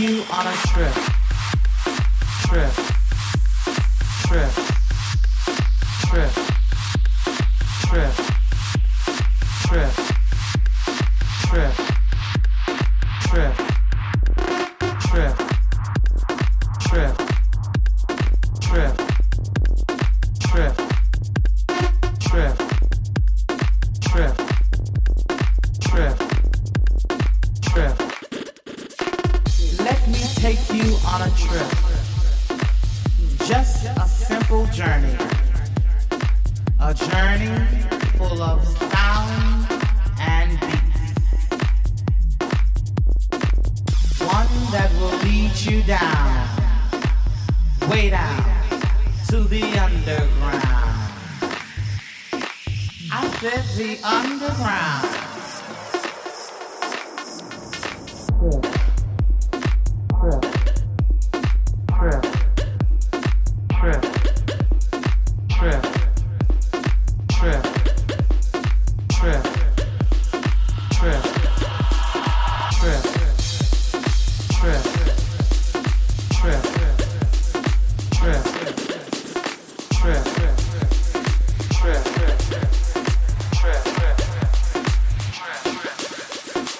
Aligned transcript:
You 0.00 0.24
are. 0.30 0.69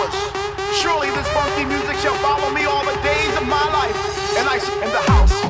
hours. 0.00 0.14
Surely 0.80 1.10
this 1.10 1.28
funky 1.28 1.64
music 1.64 1.96
shall 1.96 2.14
follow 2.16 2.52
me 2.54 2.64
all 2.64 2.84
the 2.84 2.98
days 3.02 3.36
of 3.36 3.46
my 3.46 3.64
life. 3.72 3.96
And 4.36 4.48
I 4.48 4.56
in 4.56 4.90
the 4.90 5.02
house. 5.10 5.49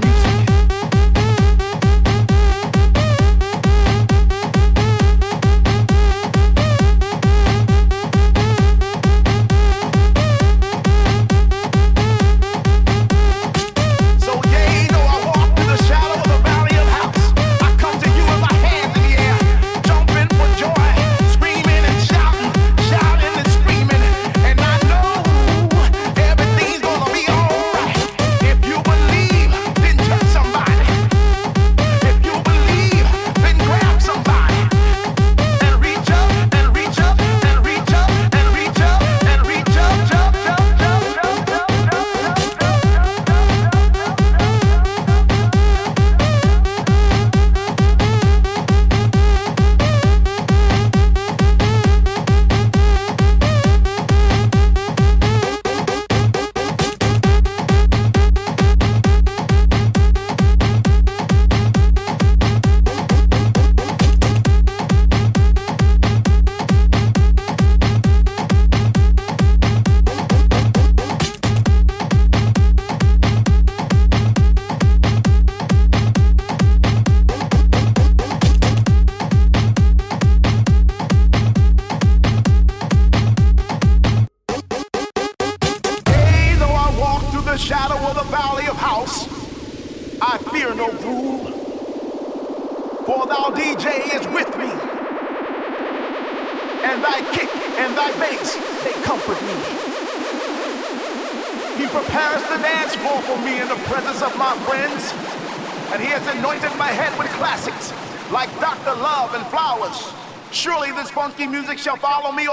follow 112.00 112.32
me 112.32 112.48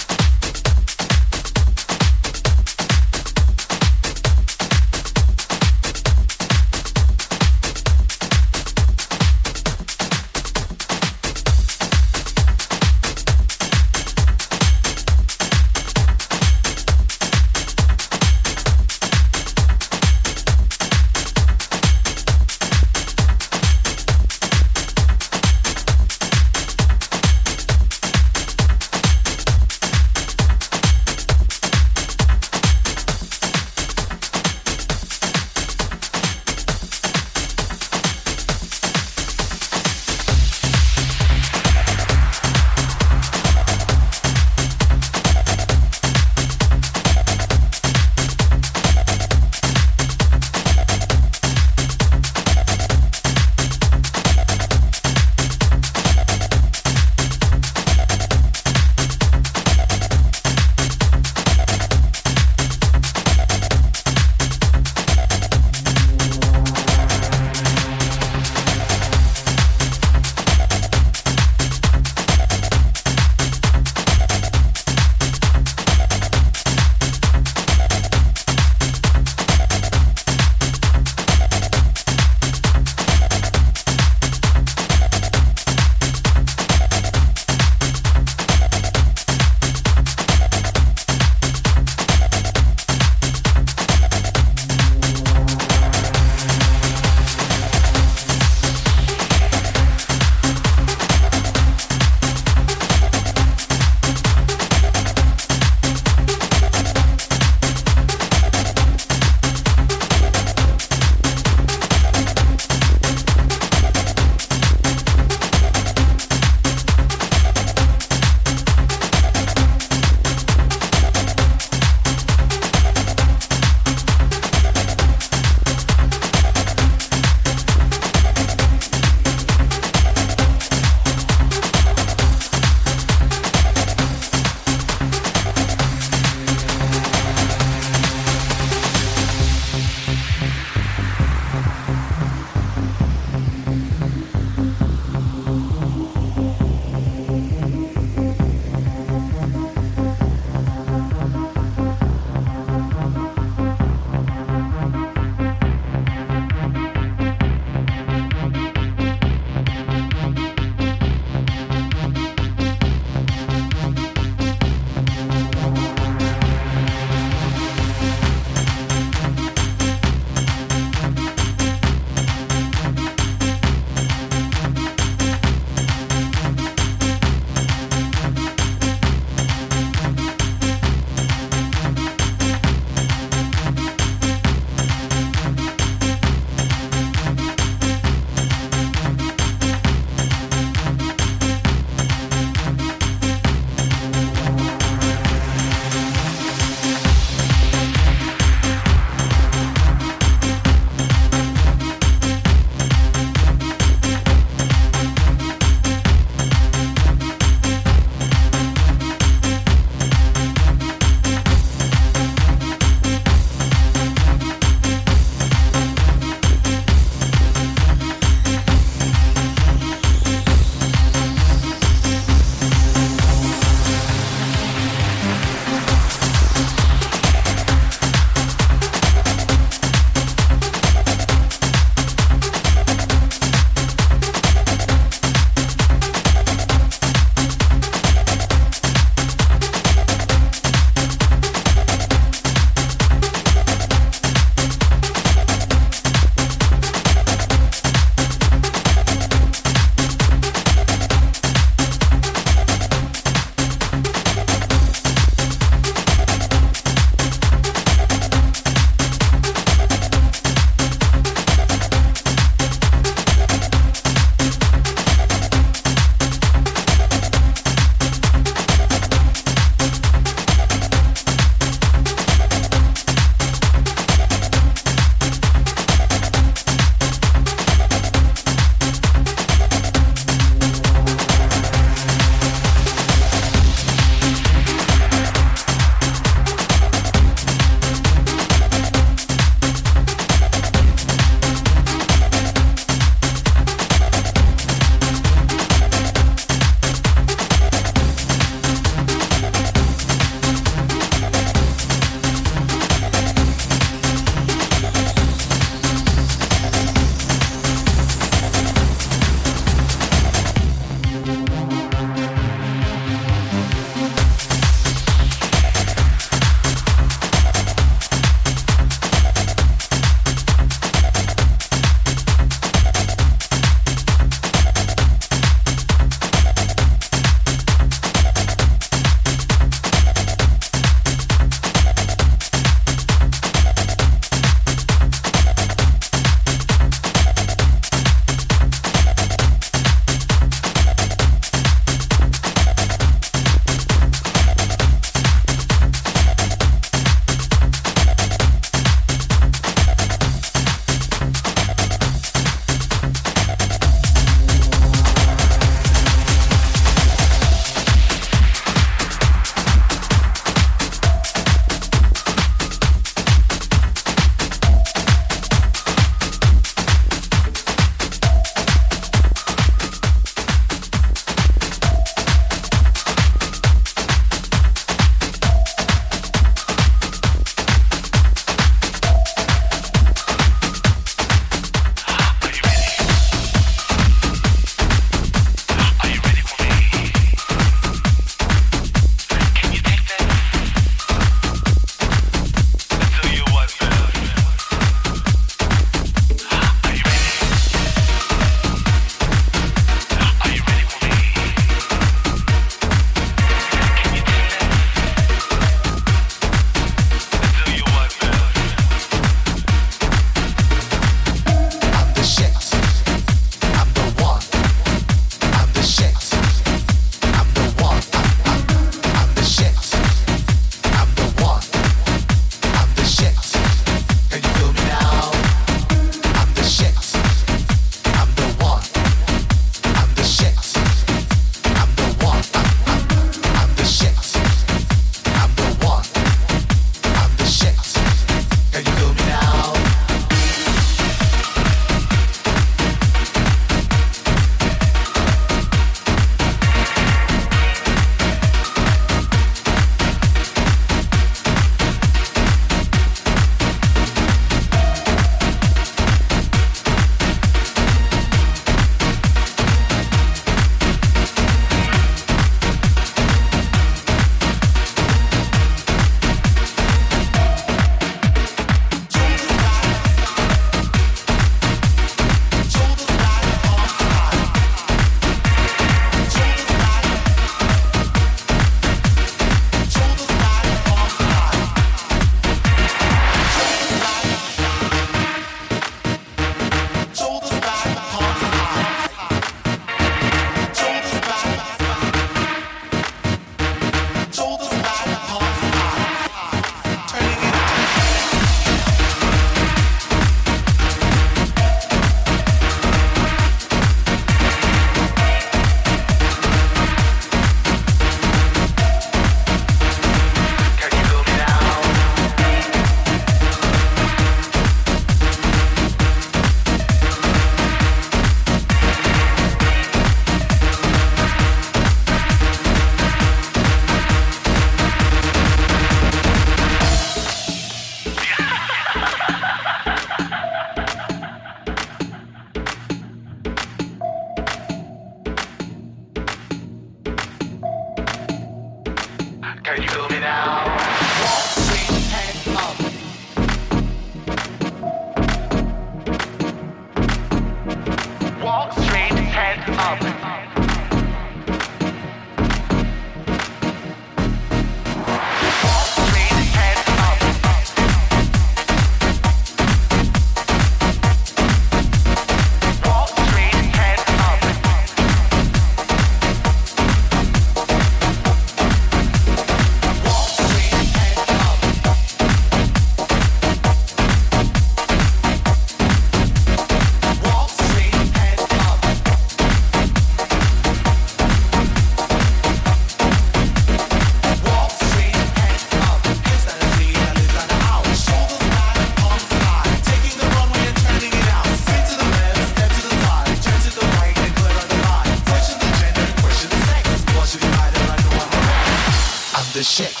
babe 599.61 599.87
and 599.87 600.00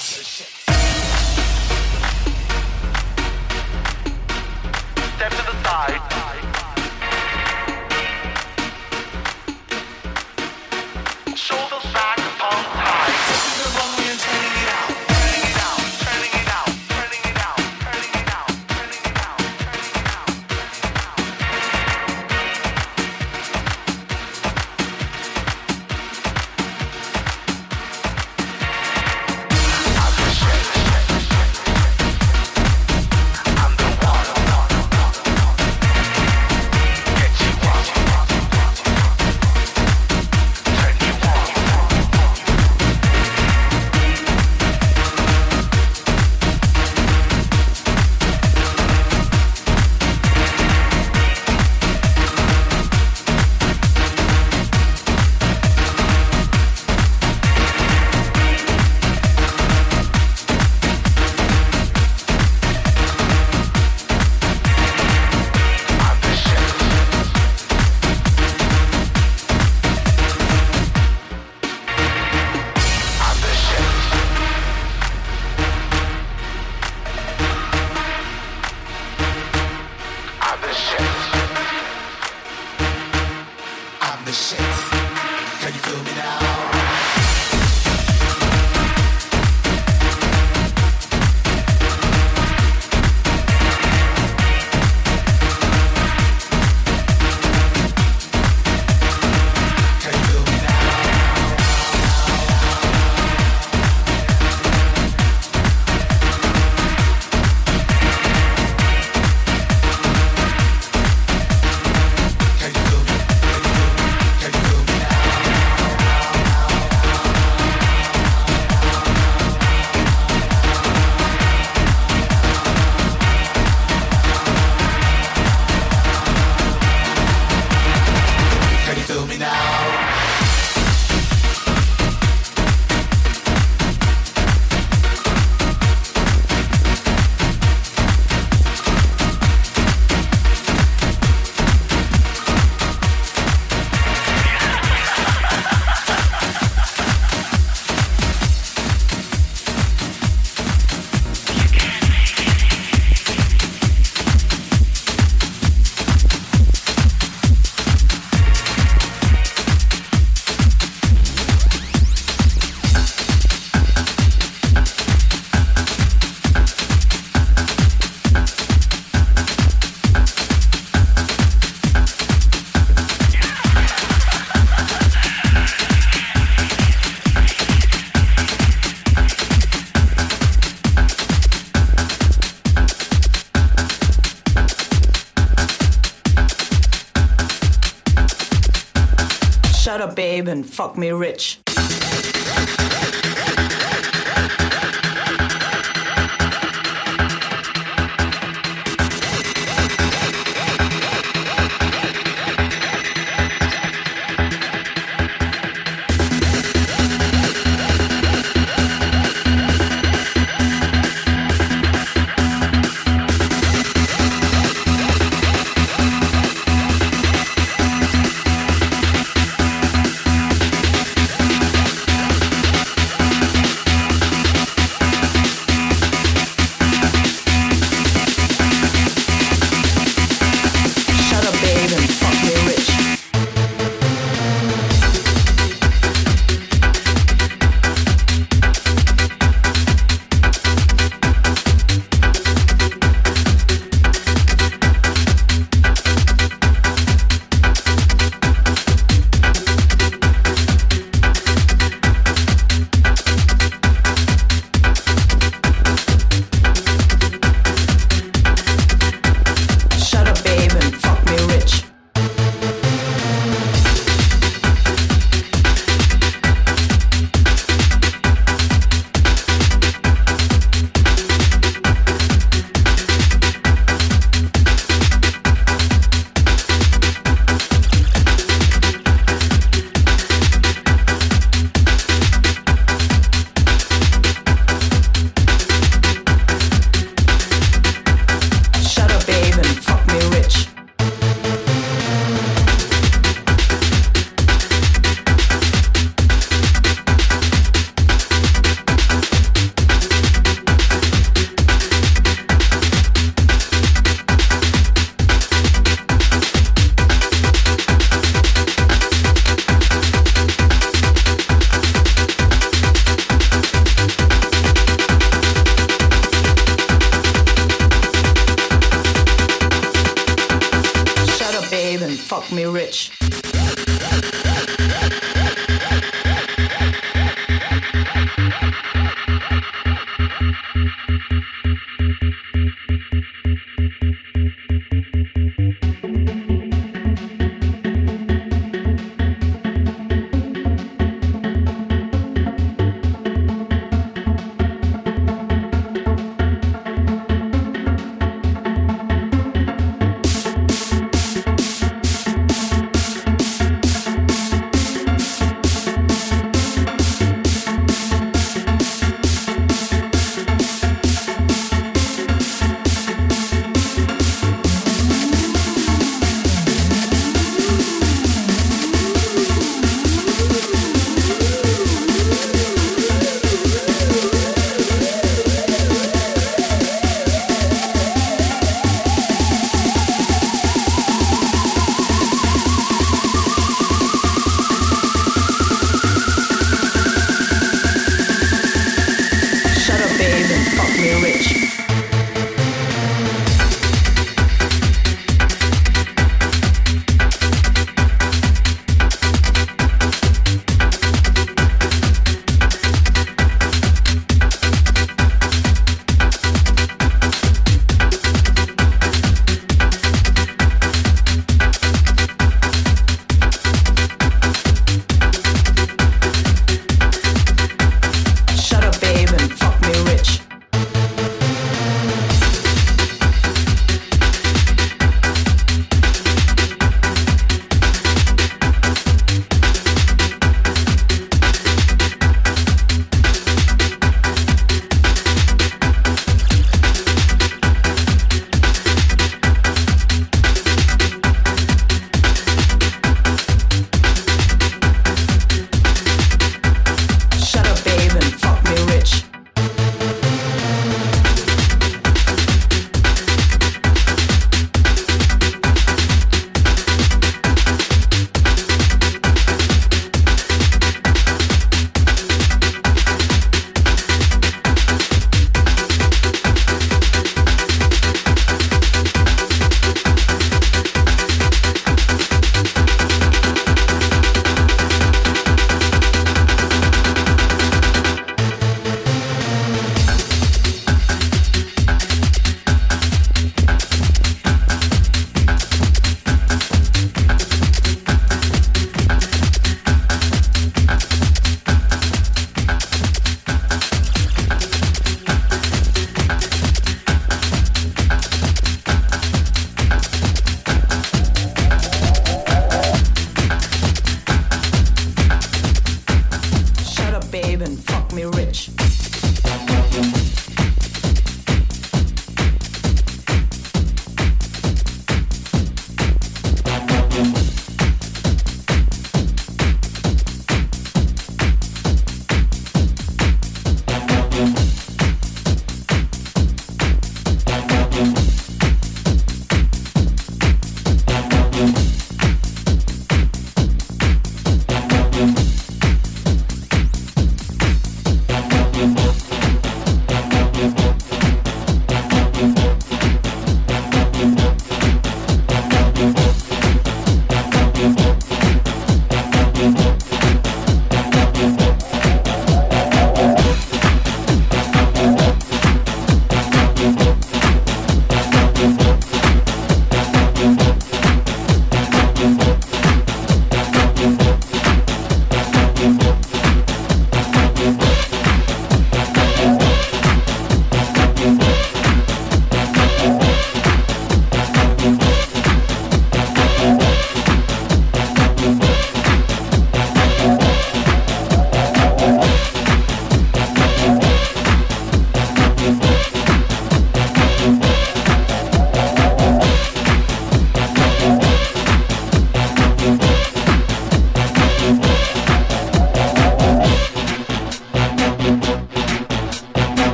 fuck 190.81 190.97
me 190.97 191.11
rich. 191.11 191.70